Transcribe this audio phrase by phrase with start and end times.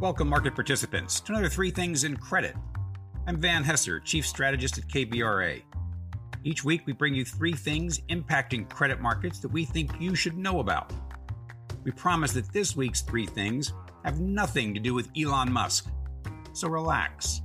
[0.00, 2.54] Welcome, market participants, to another Three Things in Credit.
[3.26, 5.60] I'm Van Hesser, Chief Strategist at KBRA.
[6.44, 10.38] Each week, we bring you three things impacting credit markets that we think you should
[10.38, 10.92] know about.
[11.82, 13.72] We promise that this week's three things
[14.04, 15.88] have nothing to do with Elon Musk,
[16.52, 17.40] so relax.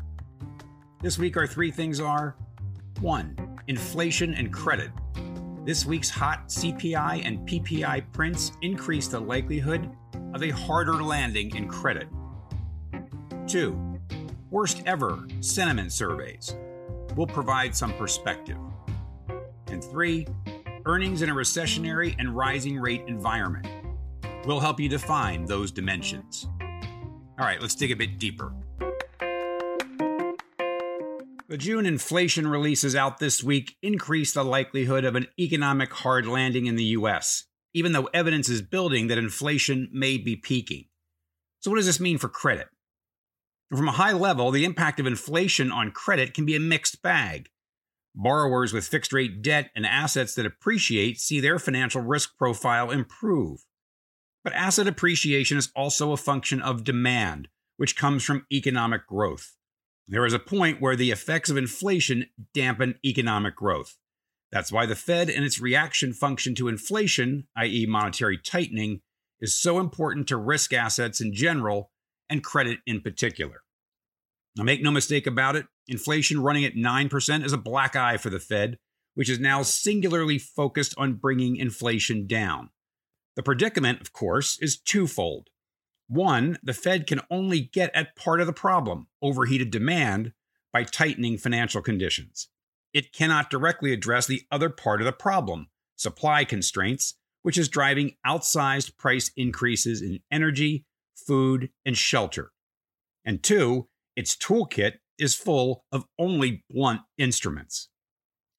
[1.01, 2.35] This week, our three things are
[3.01, 3.61] 1.
[3.67, 4.91] Inflation and credit.
[5.65, 9.89] This week's hot CPI and PPI prints increase the likelihood
[10.35, 12.07] of a harder landing in credit.
[13.53, 13.99] Two,
[14.49, 16.55] worst ever sentiment surveys.
[17.15, 18.57] We'll provide some perspective.
[19.67, 20.25] And three,
[20.87, 23.67] earnings in a recessionary and rising rate environment.
[24.47, 26.47] We'll help you define those dimensions.
[26.59, 28.55] All right, let's dig a bit deeper.
[31.47, 36.65] The June inflation releases out this week increase the likelihood of an economic hard landing
[36.65, 37.43] in the US,
[37.75, 40.85] even though evidence is building that inflation may be peaking.
[41.59, 42.69] So, what does this mean for credit?
[43.69, 47.49] From a high level, the impact of inflation on credit can be a mixed bag.
[48.15, 53.65] Borrowers with fixed rate debt and assets that appreciate see their financial risk profile improve.
[54.43, 57.47] But asset appreciation is also a function of demand,
[57.77, 59.55] which comes from economic growth.
[60.07, 63.97] There is a point where the effects of inflation dampen economic growth.
[64.51, 69.01] That's why the Fed and its reaction function to inflation, i.e., monetary tightening,
[69.39, 71.89] is so important to risk assets in general
[72.33, 73.61] and credit in particular.
[74.57, 78.29] Now, make no mistake about it, inflation running at 9% is a black eye for
[78.29, 78.77] the Fed,
[79.13, 82.71] which is now singularly focused on bringing inflation down.
[83.35, 85.49] The predicament, of course, is twofold.
[86.07, 90.33] One, the Fed can only get at part of the problem, overheated demand,
[90.71, 92.49] by tightening financial conditions.
[92.93, 98.15] It cannot directly address the other part of the problem, supply constraints, which is driving
[98.25, 102.51] outsized price increases in energy, food, and shelter.
[103.25, 107.89] And two, its toolkit is full of only blunt instruments.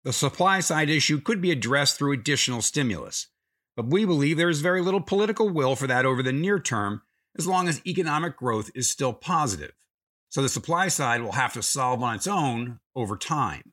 [0.04, 3.28] The supply side issue could be addressed through additional stimulus,
[3.76, 7.03] but we believe there is very little political will for that over the near term
[7.37, 9.72] as long as economic growth is still positive.
[10.28, 13.72] So the supply side will have to solve on its own over time.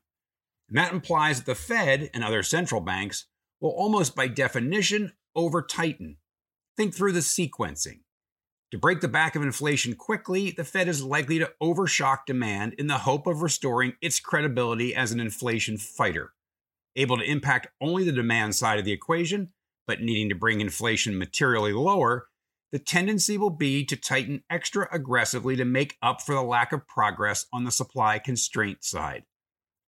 [0.68, 3.26] And that implies that the Fed and other central banks
[3.60, 6.16] will almost by definition over tighten.
[6.76, 8.00] Think through the sequencing.
[8.72, 12.86] To break the back of inflation quickly, the Fed is likely to overshock demand in
[12.86, 16.32] the hope of restoring its credibility as an inflation fighter.
[16.96, 19.52] Able to impact only the demand side of the equation,
[19.86, 22.28] but needing to bring inflation materially lower,
[22.70, 26.88] the tendency will be to tighten extra aggressively to make up for the lack of
[26.88, 29.24] progress on the supply constraint side.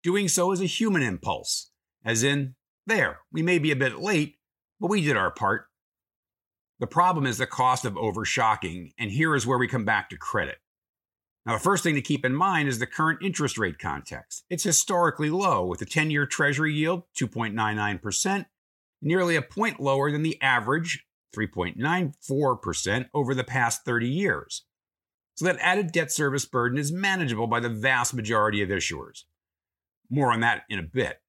[0.02, 1.70] Doing so is a human impulse,
[2.02, 2.54] as in,
[2.86, 4.36] there, we may be a bit late,
[4.80, 5.66] but we did our part.
[6.80, 10.16] The problem is the cost of overshocking, and here is where we come back to
[10.16, 10.56] credit.
[11.44, 14.44] Now, the first thing to keep in mind is the current interest rate context.
[14.48, 18.46] It's historically low, with the 10 year Treasury yield 2.99%,
[19.02, 21.04] nearly a point lower than the average
[21.36, 24.64] 3.94% over the past 30 years.
[25.34, 29.24] So that added debt service burden is manageable by the vast majority of issuers.
[30.10, 31.20] More on that in a bit.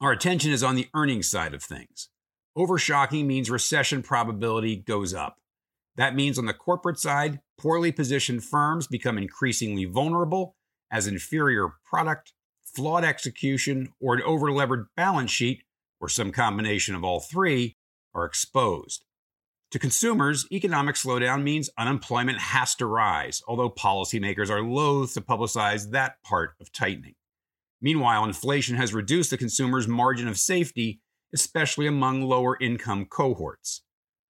[0.00, 2.08] Our attention is on the earnings side of things.
[2.56, 5.40] Overshocking means recession probability goes up.
[5.96, 10.56] That means on the corporate side, poorly positioned firms become increasingly vulnerable
[10.90, 12.32] as inferior product,
[12.64, 15.64] flawed execution, or an overlevered balance sheet,
[16.00, 17.76] or some combination of all three,
[18.14, 19.04] are exposed.
[19.72, 25.90] To consumers, economic slowdown means unemployment has to rise, although policymakers are loath to publicize
[25.90, 27.14] that part of tightening.
[27.80, 31.00] Meanwhile, inflation has reduced the consumer's margin of safety
[31.34, 33.82] especially among lower income cohorts.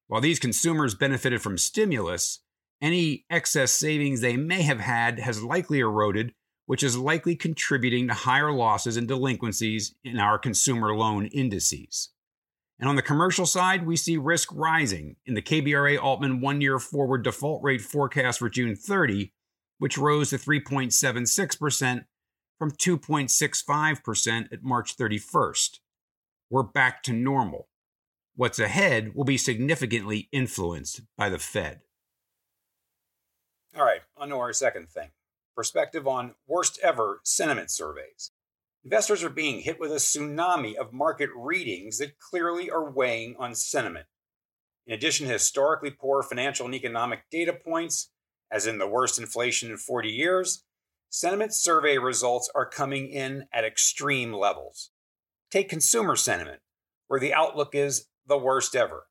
[0.09, 2.41] While these consumers benefited from stimulus,
[2.81, 6.33] any excess savings they may have had has likely eroded,
[6.67, 12.11] which is likely contributing to higher losses and delinquencies in our consumer loan indices.
[12.79, 16.79] And on the commercial side, we see risk rising in the KBRA Altman one year
[16.79, 19.33] forward default rate forecast for June 30,
[19.79, 22.05] which rose to 3.76%
[22.59, 25.79] from 2.65% at March 31st
[26.51, 27.69] we're back to normal.
[28.37, 31.81] What's ahead will be significantly influenced by the Fed.
[33.77, 35.11] All right, on to our second thing
[35.55, 38.33] perspective on worst ever sentiment surveys.
[38.85, 43.55] Investors are being hit with a tsunami of market readings that clearly are weighing on
[43.55, 44.07] sentiment.
[44.87, 48.11] In addition to historically poor financial and economic data points,
[48.51, 50.65] as in the worst inflation in 40 years,
[51.09, 54.91] sentiment survey results are coming in at extreme levels.
[55.51, 56.61] Take consumer sentiment,
[57.09, 59.07] where the outlook is the worst ever.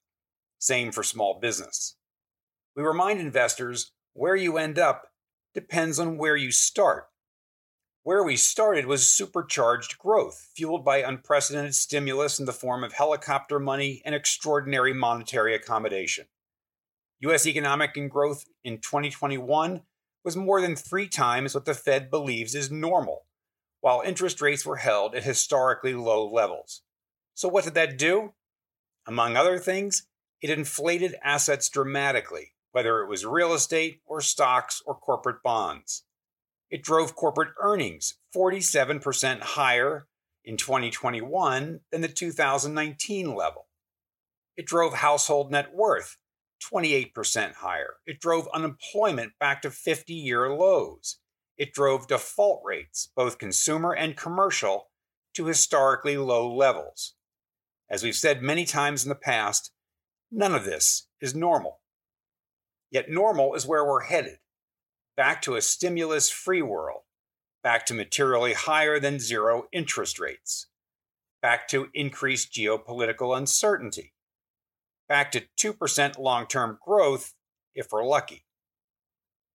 [0.59, 1.95] Same for small business.
[2.75, 5.07] We remind investors Where you end up
[5.53, 7.07] depends on where you start.
[8.03, 13.59] Where we started was supercharged growth, fueled by unprecedented stimulus in the form of helicopter
[13.59, 16.25] money and extraordinary monetary accommodation.
[17.21, 17.47] U.S.
[17.47, 19.83] economic growth in 2021
[20.25, 23.25] was more than three times what the Fed believes is normal,
[23.83, 26.83] while interest rates were held at historically low levels.
[27.33, 28.31] So, what did that do?
[29.05, 30.07] Among other things,
[30.41, 36.05] it inflated assets dramatically, whether it was real estate or stocks or corporate bonds.
[36.69, 40.07] It drove corporate earnings 47% higher
[40.45, 43.67] in 2021 than the 2019 level.
[44.55, 46.15] It drove household net worth
[46.73, 47.95] 28% higher.
[48.05, 51.17] It drove unemployment back to 50 year lows.
[51.57, 54.89] It drove default rates, both consumer and commercial,
[55.35, 57.15] to historically low levels.
[57.89, 59.71] As we've said many times in the past,
[60.31, 61.79] none of this is normal.
[62.91, 64.37] Yet normal is where we're headed
[65.15, 67.01] back to a stimulus free world,
[67.61, 70.67] back to materially higher than zero interest rates,
[71.41, 74.13] back to increased geopolitical uncertainty,
[75.07, 77.33] back to 2% long term growth
[77.75, 78.45] if we're lucky.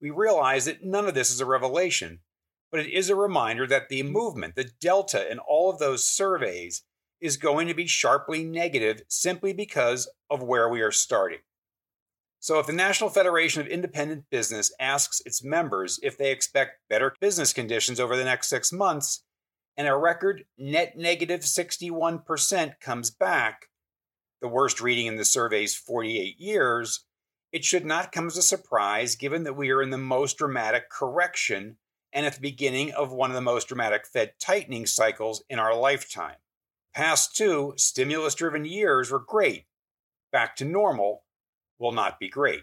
[0.04, 2.20] We realize that none of this is a revelation,
[2.74, 4.12] but it is a reminder that the mm.
[4.12, 6.84] movement, the delta in all of those surveys,
[7.22, 11.40] is going to be sharply negative simply because of where we are starting.
[12.42, 17.16] So, if the National Federation of Independent Business asks its members if they expect better
[17.22, 19.24] business conditions over the next six months,
[19.78, 23.68] and a record net negative 61% comes back,
[24.42, 27.06] the worst reading in the survey's 48 years,
[27.54, 30.90] it should not come as a surprise given that we are in the most dramatic
[30.90, 31.78] correction
[32.12, 35.76] and at the beginning of one of the most dramatic Fed tightening cycles in our
[35.76, 36.36] lifetime.
[36.96, 39.66] Past two stimulus driven years were great.
[40.32, 41.24] Back to normal
[41.80, 42.62] will not be great.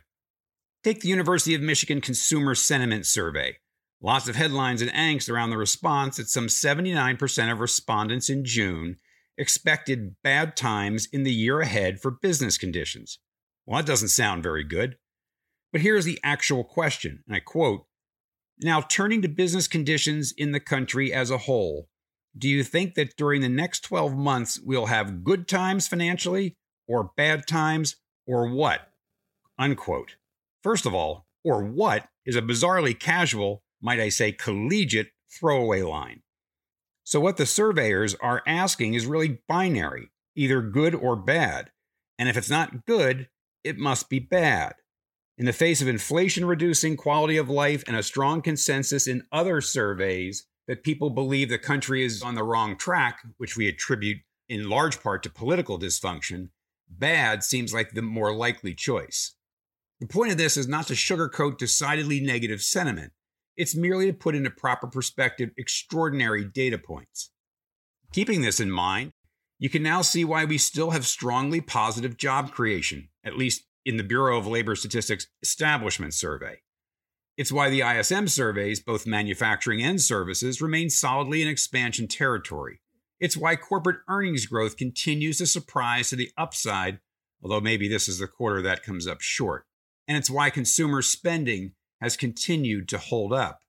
[0.82, 3.58] Take the University of Michigan Consumer Sentiment Survey.
[4.02, 8.96] Lots of headlines and angst around the response that some 79% of respondents in June
[9.36, 13.18] expected bad times in the year ahead for business conditions.
[13.70, 14.96] Well, that doesn't sound very good.
[15.70, 17.86] But here's the actual question, and I quote
[18.58, 21.88] Now, turning to business conditions in the country as a whole,
[22.36, 26.56] do you think that during the next 12 months we'll have good times financially,
[26.88, 27.94] or bad times,
[28.26, 28.90] or what?
[29.56, 30.16] Unquote.
[30.64, 36.22] First of all, or what is a bizarrely casual, might I say collegiate, throwaway line.
[37.04, 41.70] So, what the surveyors are asking is really binary, either good or bad.
[42.18, 43.28] And if it's not good,
[43.64, 44.74] it must be bad.
[45.38, 49.60] In the face of inflation reducing quality of life and a strong consensus in other
[49.60, 54.18] surveys that people believe the country is on the wrong track, which we attribute
[54.48, 56.48] in large part to political dysfunction,
[56.88, 59.34] bad seems like the more likely choice.
[60.00, 63.12] The point of this is not to sugarcoat decidedly negative sentiment.
[63.56, 67.30] It's merely to put into proper perspective extraordinary data points.
[68.12, 69.12] Keeping this in mind,
[69.60, 73.98] you can now see why we still have strongly positive job creation, at least in
[73.98, 76.62] the Bureau of Labor Statistics Establishment Survey.
[77.36, 82.80] It's why the ISM surveys, both manufacturing and services, remain solidly in expansion territory.
[83.20, 87.00] It's why corporate earnings growth continues to surprise to the upside,
[87.42, 89.66] although maybe this is the quarter that comes up short.
[90.08, 93.60] And it's why consumer spending has continued to hold up.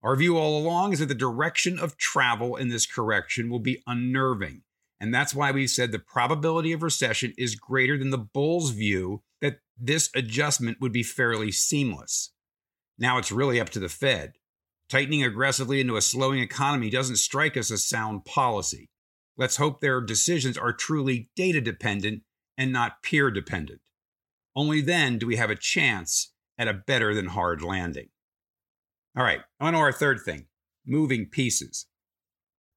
[0.00, 3.82] Our view all along is that the direction of travel in this correction will be
[3.84, 4.62] unnerving.
[5.00, 9.22] And that's why we said the probability of recession is greater than the bull's view
[9.40, 12.32] that this adjustment would be fairly seamless.
[12.98, 14.32] Now it's really up to the Fed.
[14.88, 18.90] Tightening aggressively into a slowing economy doesn't strike us as sound policy.
[19.36, 22.22] Let's hope their decisions are truly data dependent
[22.56, 23.80] and not peer dependent.
[24.56, 28.08] Only then do we have a chance at a better than hard landing.
[29.16, 30.46] All right, on to our third thing
[30.84, 31.86] moving pieces.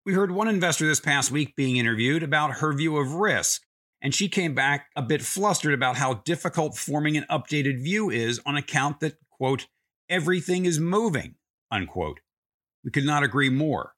[0.03, 3.61] We heard one investor this past week being interviewed about her view of risk,
[4.01, 8.41] and she came back a bit flustered about how difficult forming an updated view is
[8.43, 9.67] on account that, quote,
[10.09, 11.35] everything is moving,
[11.69, 12.19] unquote.
[12.83, 13.93] We could not agree more.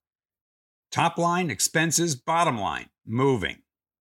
[0.92, 3.60] Top line, expenses, bottom line, moving.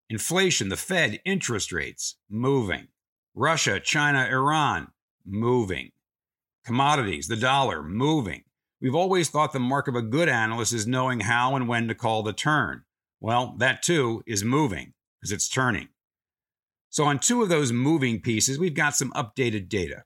[0.10, 2.88] Inflation, the Fed, interest rates, moving.
[3.36, 4.88] Russia, China, Iran,
[5.24, 5.92] moving.
[6.66, 8.42] Commodities, the dollar, moving.
[8.82, 11.96] We've always thought the mark of a good analyst is knowing how and when to
[11.96, 12.84] call the turn.
[13.20, 15.90] Well, that too is moving because it's turning.
[16.90, 20.04] So, on two of those moving pieces, we've got some updated data.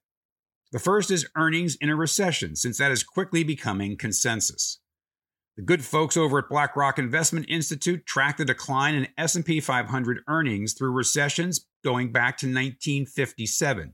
[0.73, 4.79] The first is earnings in a recession, since that is quickly becoming consensus.
[5.55, 10.73] The good folks over at BlackRock Investment Institute track the decline in S&P 500 earnings
[10.73, 13.93] through recessions going back to 1957.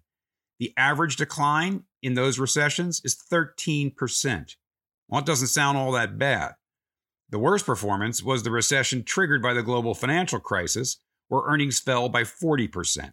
[0.60, 4.56] The average decline in those recessions is 13%.
[5.12, 6.54] Well, it doesn't sound all that bad.
[7.30, 12.08] The worst performance was the recession triggered by the global financial crisis, where earnings fell
[12.08, 13.12] by 40%.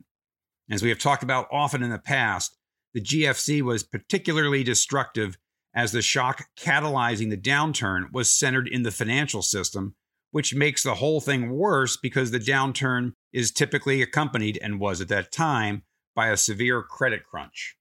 [0.70, 2.56] As we have talked about often in the past,
[2.94, 5.38] the GFC was particularly destructive
[5.74, 9.94] as the shock catalyzing the downturn was centered in the financial system,
[10.30, 15.08] which makes the whole thing worse because the downturn is typically accompanied, and was at
[15.08, 15.82] that time,
[16.14, 17.77] by a severe credit crunch.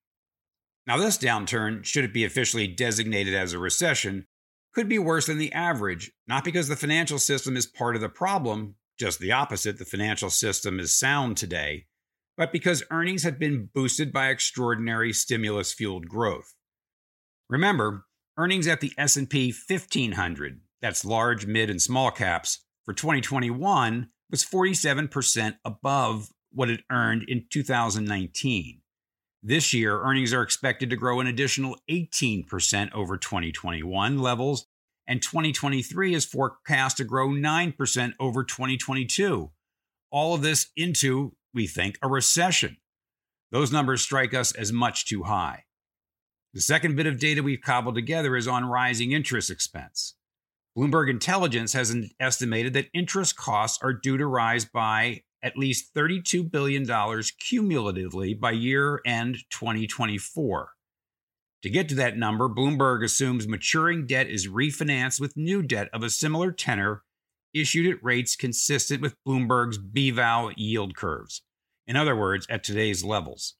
[0.87, 4.25] Now, this downturn, should it be officially designated as a recession,
[4.73, 8.07] could be worse than the average, not because the financial system is part of the
[8.07, 11.87] problem, just the opposite, the financial system is sound today,
[12.37, 16.53] but because earnings have been boosted by extraordinary stimulus fueled growth.
[17.49, 18.05] Remember,
[18.37, 25.57] earnings at the S&P 1500, that's large, mid and small caps, for 2021 was 47%
[25.65, 28.81] above what it earned in 2019.
[29.43, 34.65] This year, earnings are expected to grow an additional 18% over 2021 levels,
[35.07, 39.51] and 2023 is forecast to grow 9% over 2022.
[40.11, 42.77] All of this into, we think, a recession.
[43.51, 45.63] Those numbers strike us as much too high.
[46.53, 50.15] The second bit of data we've cobbled together is on rising interest expense.
[50.77, 56.49] Bloomberg Intelligence has estimated that interest costs are due to rise by at least $32
[56.49, 56.85] billion
[57.39, 60.69] cumulatively by year end 2024.
[61.63, 66.03] To get to that number, Bloomberg assumes maturing debt is refinanced with new debt of
[66.03, 67.03] a similar tenor
[67.53, 71.41] issued at rates consistent with Bloomberg's BVAL yield curves.
[71.87, 73.55] In other words, at today's levels.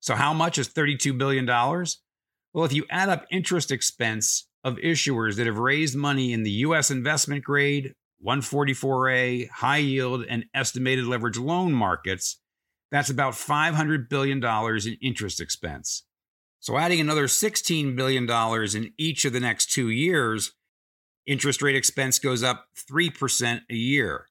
[0.00, 1.46] So, how much is $32 billion?
[1.46, 6.50] Well, if you add up interest expense of issuers that have raised money in the
[6.50, 6.90] U.S.
[6.90, 7.94] investment grade,
[8.24, 12.40] 144A, high yield, and estimated leverage loan markets,
[12.90, 16.04] that's about $500 billion in interest expense.
[16.60, 18.28] So, adding another $16 billion
[18.76, 20.52] in each of the next two years,
[21.26, 24.26] interest rate expense goes up 3% a year.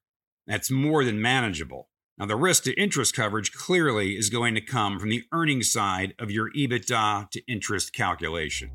[0.46, 1.90] That's more than manageable.
[2.18, 6.16] Now, the risk to interest coverage clearly is going to come from the earnings side
[6.20, 8.72] of your EBITDA to interest calculation.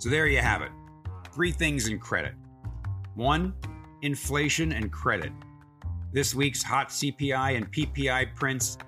[0.00, 0.70] So there you have it.
[1.30, 2.32] Three things in credit.
[3.16, 3.52] One,
[4.00, 5.30] inflation and credit.
[6.10, 8.78] This week's hot CPI and PPI prints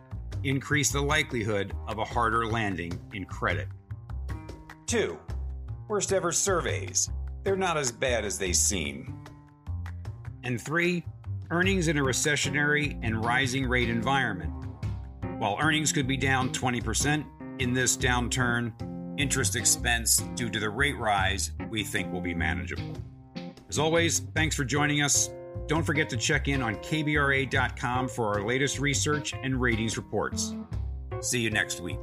[0.43, 3.69] increase the likelihood of a harder landing in credit.
[4.87, 5.19] Two,
[5.87, 7.11] worst ever surveys.
[7.45, 9.23] They're not as bad as they seem.
[10.45, 11.05] And three,
[11.51, 14.51] earnings in a recessionary and rising rate environment.
[15.37, 17.27] While earnings could be down 20%
[17.59, 18.73] in this downturn,
[19.23, 22.93] interest expense due to the rate rise we think will be manageable.
[23.69, 25.31] As always, thanks for joining us.
[25.69, 30.55] Don't forget to check in on KBRA.com for our latest research and ratings reports.
[31.21, 31.99] See you next week.